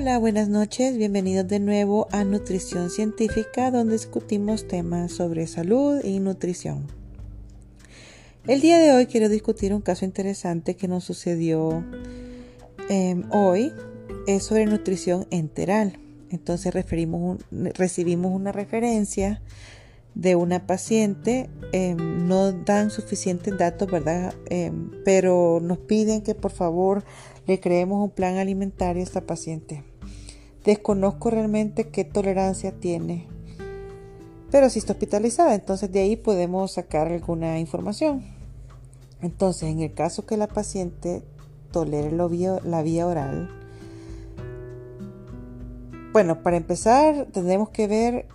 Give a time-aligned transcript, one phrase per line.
[0.00, 6.20] Hola, buenas noches, bienvenidos de nuevo a Nutrición Científica, donde discutimos temas sobre salud y
[6.20, 6.86] nutrición.
[8.46, 11.84] El día de hoy quiero discutir un caso interesante que nos sucedió
[12.88, 13.74] em, hoy,
[14.26, 15.98] es sobre nutrición enteral.
[16.30, 17.36] Entonces recibimos
[18.32, 19.42] una referencia
[20.14, 24.32] de una paciente, em, no dan suficientes datos, ¿verdad?
[24.48, 27.04] Em, pero nos piden que por favor
[27.46, 29.89] le creemos un plan alimentario a esta paciente.
[30.64, 33.26] Desconozco realmente qué tolerancia tiene,
[34.50, 38.22] pero si está hospitalizada, entonces de ahí podemos sacar alguna información.
[39.22, 41.22] Entonces, en el caso que la paciente
[41.70, 42.26] tolere la
[42.82, 43.48] vía oral,
[46.12, 48.26] bueno, para empezar tenemos que ver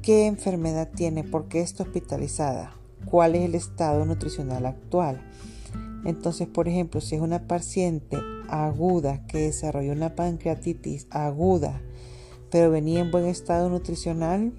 [0.00, 2.72] qué enfermedad tiene, por qué está hospitalizada,
[3.04, 5.20] cuál es el estado nutricional actual.
[6.04, 8.18] Entonces, por ejemplo, si es una paciente
[8.48, 11.80] aguda que desarrolló una pancreatitis aguda,
[12.50, 14.52] pero venía en buen estado nutricional,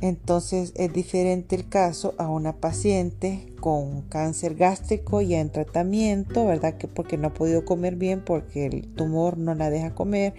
[0.00, 6.76] entonces es diferente el caso a una paciente con cáncer gástrico ya en tratamiento, ¿verdad?
[6.78, 10.34] Que porque no ha podido comer bien, porque el tumor no la deja comer,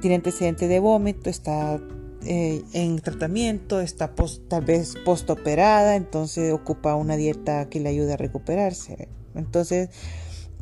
[0.00, 1.80] tiene antecedentes de vómito, está
[2.26, 4.14] eh, en tratamiento, está
[4.48, 9.08] tal vez postoperada, entonces ocupa una dieta que le ayude a recuperarse.
[9.34, 9.88] Entonces,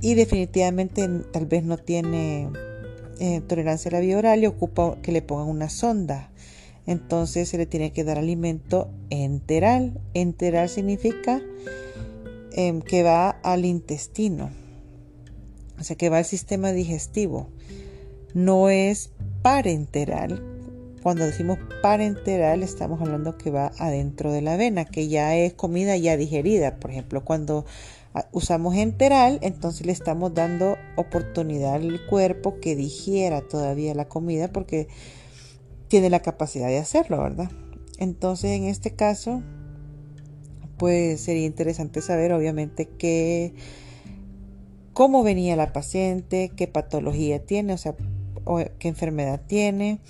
[0.00, 2.50] y definitivamente tal vez no tiene
[3.18, 6.30] eh, tolerancia a la vía oral y ocupa que le pongan una sonda.
[6.86, 10.00] Entonces se le tiene que dar alimento enteral.
[10.14, 11.42] Enteral significa
[12.52, 14.50] em, que va al intestino,
[15.78, 17.48] o sea que va al sistema digestivo.
[18.32, 19.10] No es
[19.42, 20.42] parenteral,
[21.02, 25.96] cuando decimos parenteral estamos hablando que va adentro de la vena, que ya es comida
[25.96, 26.76] ya digerida.
[26.76, 27.64] Por ejemplo, cuando
[28.14, 34.48] ah, usamos enteral, entonces le estamos dando oportunidad al cuerpo que digiera todavía la comida
[34.48, 34.88] porque
[35.88, 37.50] tiene la capacidad de hacerlo, ¿verdad?
[37.98, 39.42] Entonces, en este caso,
[40.76, 43.54] pues sería interesante saber, obviamente, qué,
[44.92, 47.94] cómo venía la paciente, qué patología tiene, o sea,
[48.78, 50.00] qué enfermedad tiene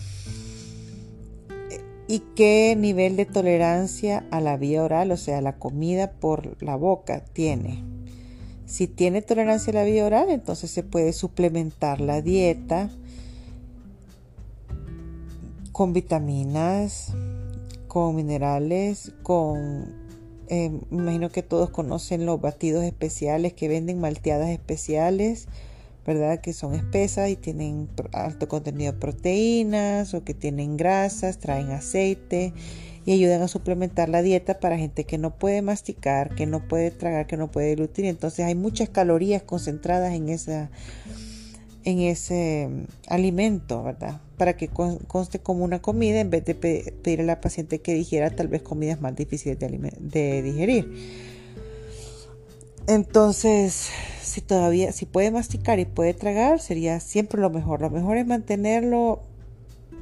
[2.08, 6.74] y qué nivel de tolerancia a la vía oral, o sea, la comida por la
[6.74, 7.84] boca tiene.
[8.64, 12.90] Si tiene tolerancia a la vía oral, entonces se puede suplementar la dieta
[15.72, 17.12] con vitaminas,
[17.86, 20.08] con minerales, con...
[20.50, 25.46] Eh, imagino que todos conocen los batidos especiales que venden malteadas especiales
[26.08, 26.40] ¿verdad?
[26.40, 32.54] Que son espesas y tienen alto contenido de proteínas o que tienen grasas, traen aceite
[33.04, 36.90] y ayudan a suplementar la dieta para gente que no puede masticar, que no puede
[36.90, 38.06] tragar, que no puede dilutir.
[38.06, 40.70] Entonces hay muchas calorías concentradas en esa
[41.84, 44.22] en ese mm, alimento, ¿verdad?
[44.38, 48.30] Para que conste como una comida en vez de pedir a la paciente que digiera
[48.30, 50.88] tal vez comidas más difíciles de, de digerir.
[52.88, 53.90] Entonces,
[54.22, 57.82] si todavía, si puede masticar y puede tragar, sería siempre lo mejor.
[57.82, 59.20] Lo mejor es mantenerlo,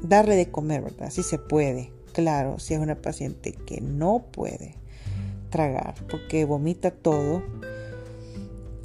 [0.02, 1.10] darle de comer, ¿verdad?
[1.10, 1.90] Si se puede.
[2.12, 4.76] Claro, si es una paciente que no puede
[5.50, 7.42] tragar porque vomita todo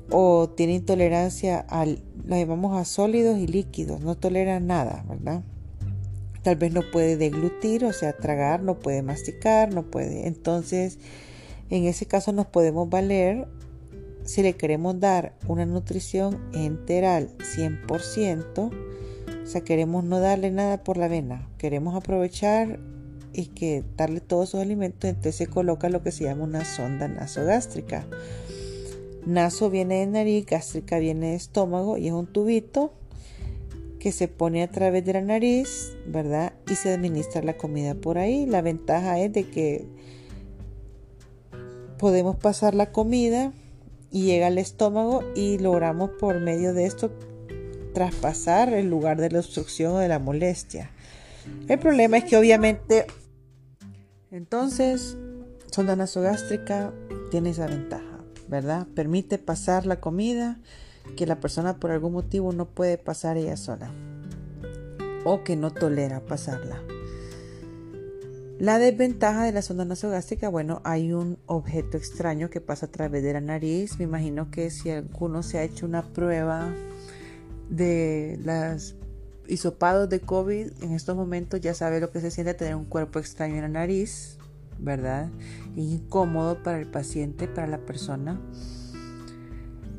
[0.09, 5.44] o tiene intolerancia al, lo llamamos a sólidos y líquidos, no tolera nada, ¿verdad?
[6.41, 10.28] Tal vez no puede deglutir, o sea, tragar, no puede masticar, no puede.
[10.28, 10.97] Entonces,
[11.69, 13.47] en ese caso nos podemos valer
[14.23, 18.71] si le queremos dar una nutrición enteral 100%,
[19.43, 22.79] o sea, queremos no darle nada por la vena, queremos aprovechar
[23.33, 27.07] y que darle todos sus alimentos, entonces se coloca lo que se llama una sonda
[27.07, 28.05] nasogástrica.
[29.25, 32.93] Naso viene de nariz, gástrica viene de estómago y es un tubito
[33.99, 36.53] que se pone a través de la nariz, ¿verdad?
[36.69, 38.47] Y se administra la comida por ahí.
[38.47, 39.85] La ventaja es de que
[42.00, 43.53] podemos pasar la comida
[44.12, 47.12] y llega al estómago y logramos por medio de esto
[47.94, 50.92] traspasar el lugar de la obstrucción o de la molestia.
[51.68, 53.06] El problema es que obviamente
[54.31, 55.18] entonces
[55.72, 56.94] sonda nasogástrica
[57.31, 58.88] tiene esa ventaja, ¿verdad?
[58.94, 60.60] Permite pasar la comida
[61.16, 63.92] que la persona por algún motivo no puede pasar ella sola
[65.24, 66.81] o que no tolera pasarla.
[68.62, 73.24] La desventaja de la sonda nasogástrica, bueno, hay un objeto extraño que pasa a través
[73.24, 73.98] de la nariz.
[73.98, 76.72] Me imagino que si alguno se ha hecho una prueba
[77.72, 78.94] de las
[79.48, 83.18] hisopados de COVID, en estos momentos ya sabe lo que se siente tener un cuerpo
[83.18, 84.38] extraño en la nariz,
[84.78, 85.31] ¿verdad?
[85.75, 88.40] Incómodo para el paciente, para la persona.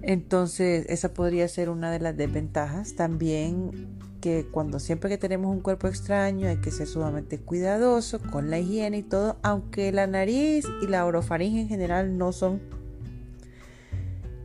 [0.02, 2.94] Entonces, esa podría ser una de las desventajas.
[2.94, 3.88] También
[4.22, 8.60] que cuando siempre que tenemos un cuerpo extraño hay que ser sumamente cuidadoso con la
[8.60, 12.62] higiene y todo, aunque la nariz y la orofaringe en general no son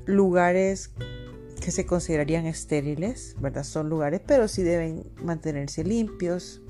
[0.05, 0.89] lugares
[1.61, 3.63] que se considerarían estériles, ¿verdad?
[3.63, 6.61] Son lugares, pero sí deben mantenerse limpios.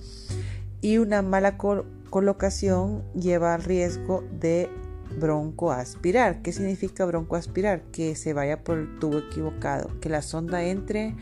[0.82, 4.70] Y una mala colocación lleva al riesgo de
[5.18, 6.42] broncoaspirar.
[6.42, 7.84] ¿Qué significa broncoaspirar?
[7.84, 11.16] Que se vaya por el tubo equivocado, que la sonda entre,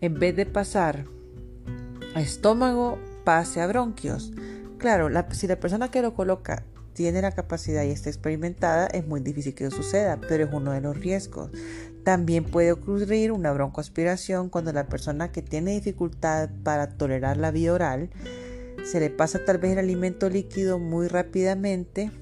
[0.00, 1.15] en vez de pasar
[2.20, 4.32] estómago, pase a bronquios.
[4.78, 9.20] Claro, si la persona que lo coloca tiene la capacidad y está experimentada, es muy
[9.20, 11.50] difícil que eso suceda, pero es uno de los riesgos.
[12.04, 17.72] También puede ocurrir una broncoaspiración cuando la persona que tiene dificultad para tolerar la vía
[17.72, 18.10] oral
[18.84, 22.12] se le pasa tal vez el alimento líquido muy rápidamente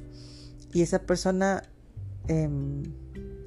[0.73, 1.63] y esa persona
[2.27, 2.83] em,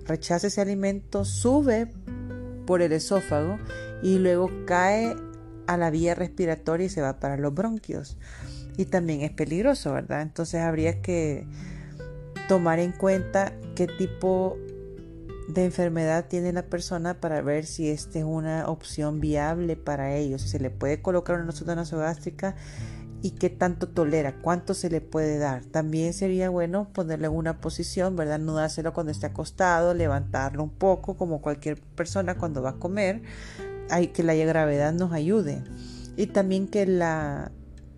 [0.06, 1.92] rechaza ese alimento, sube
[2.66, 3.58] por el esófago
[4.04, 5.16] y luego cae
[5.68, 8.18] a la vía respiratoria y se va para los bronquios.
[8.78, 10.22] Y también es peligroso, ¿verdad?
[10.22, 11.48] Entonces habría que
[12.48, 14.58] tomar en cuenta qué tipo
[15.48, 20.42] de enfermedad tiene la persona para ver si esta es una opción viable para ellos.
[20.42, 22.56] Si se le puede colocar una sonda nasogástrica
[23.22, 25.66] y qué tanto tolera, cuánto se le puede dar.
[25.66, 28.40] También sería bueno ponerle en una posición, ¿verdad?
[28.40, 33.24] No dárselo cuando esté acostado, levantarlo un poco, como cualquier persona cuando va a comer.
[34.14, 35.64] Que la gravedad nos ayude.
[36.16, 37.52] Y también que, la,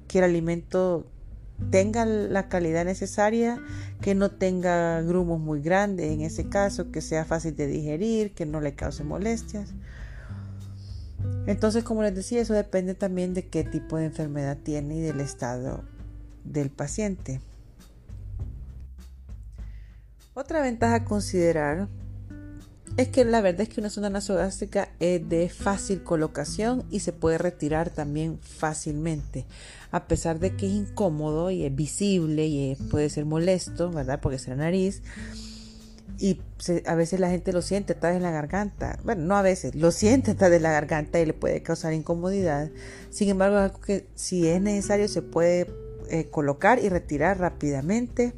[0.07, 1.07] que el alimento
[1.71, 3.59] tenga la calidad necesaria,
[4.01, 8.45] que no tenga grumos muy grandes en ese caso, que sea fácil de digerir, que
[8.45, 9.73] no le cause molestias.
[11.47, 15.19] Entonces, como les decía, eso depende también de qué tipo de enfermedad tiene y del
[15.19, 15.83] estado
[16.43, 17.41] del paciente.
[20.33, 21.89] Otra ventaja a considerar
[22.97, 27.13] es que la verdad es que una sonda nasogástrica es de fácil colocación y se
[27.13, 29.45] puede retirar también fácilmente.
[29.91, 34.19] A pesar de que es incómodo y es visible y puede ser molesto, ¿verdad?
[34.21, 35.01] Porque es la nariz
[36.19, 36.41] y
[36.85, 38.99] a veces la gente lo siente atrás de la garganta.
[39.03, 42.69] Bueno, no a veces, lo siente atrás de la garganta y le puede causar incomodidad.
[43.09, 45.67] Sin embargo, es algo que si es necesario se puede
[46.09, 48.33] eh, colocar y retirar rápidamente.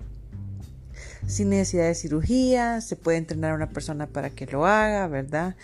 [1.27, 5.55] Sin necesidad de cirugía, se puede entrenar a una persona para que lo haga, ¿verdad?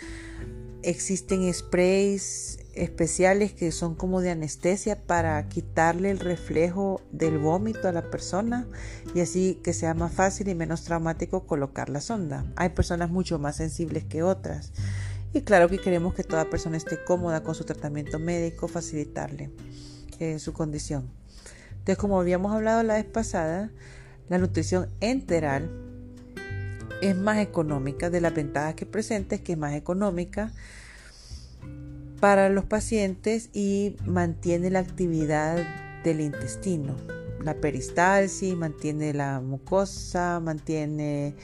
[0.82, 7.92] Existen sprays especiales que son como de anestesia para quitarle el reflejo del vómito a
[7.92, 8.66] la persona
[9.14, 12.44] y así que sea más fácil y menos traumático colocar la sonda.
[12.56, 14.72] Hay personas mucho más sensibles que otras
[15.32, 19.50] y claro que queremos que toda persona esté cómoda con su tratamiento médico, facilitarle
[20.20, 21.10] eh, su condición.
[21.70, 23.70] Entonces, como habíamos hablado la vez pasada,
[24.28, 25.70] la nutrición enteral
[27.02, 30.52] es más económica, de las ventajas que presenta es que es más económica,
[32.20, 35.64] para los pacientes y mantiene la actividad
[36.02, 36.96] del intestino.
[37.44, 41.34] La peristalsis, mantiene la mucosa, mantiene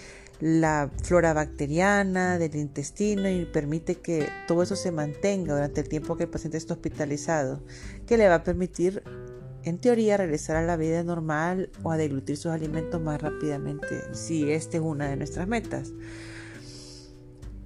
[0.41, 6.17] la flora bacteriana del intestino y permite que todo eso se mantenga durante el tiempo
[6.17, 7.63] que el paciente está hospitalizado,
[8.07, 9.03] que le va a permitir,
[9.65, 14.51] en teoría, regresar a la vida normal o a deglutir sus alimentos más rápidamente, si
[14.51, 15.93] esta es una de nuestras metas.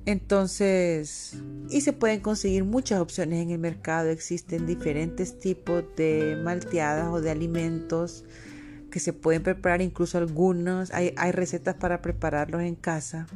[0.08, 1.36] Entonces,
[1.68, 4.08] y se pueden conseguir muchas opciones en el mercado.
[4.08, 8.24] Existen diferentes tipos de malteadas o de alimentos
[8.90, 10.92] que se pueden preparar, incluso algunos.
[10.92, 13.26] Hay, recetas para prepararlos en casa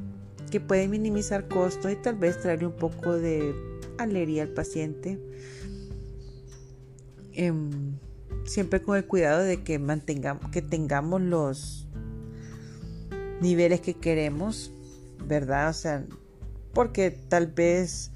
[0.51, 3.55] que pueden minimizar costos y tal vez traerle un poco de
[3.99, 5.19] alegría al paciente.
[7.35, 7.99] Em,
[8.45, 11.87] siempre con el cuidado de que mantengamos, que tengamos los
[13.41, 14.73] niveles que queremos,
[15.27, 15.71] ¿verdad?
[15.71, 16.05] O sea,
[16.73, 18.13] porque tal vez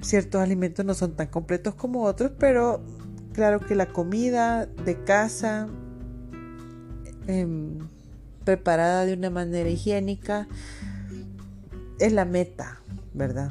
[0.00, 2.82] ciertos alimentos no son tan completos como otros, pero
[3.32, 5.68] claro que la comida de casa
[7.26, 7.78] em,
[8.44, 10.48] preparada de una manera higiénica
[11.98, 12.80] es la meta,
[13.12, 13.50] ¿verdad?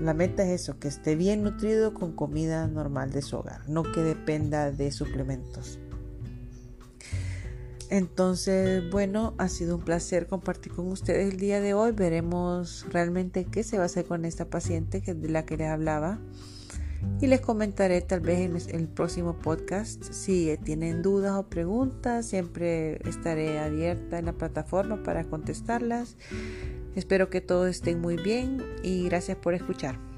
[0.00, 3.82] La meta es eso, que esté bien nutrido con comida normal de su hogar, no
[3.82, 5.78] que dependa de suplementos.
[7.92, 11.92] Entonces, bueno, ha sido un placer compartir con ustedes el día de hoy.
[11.92, 15.68] Veremos realmente qué se va a hacer con esta paciente que de la que les
[15.68, 16.18] hablaba.
[17.20, 20.02] Y les comentaré tal vez en el próximo podcast.
[20.10, 26.16] Si tienen dudas o preguntas, siempre estaré abierta en la plataforma para contestarlas.
[26.94, 30.11] Espero que todos estén muy bien y gracias por escuchar.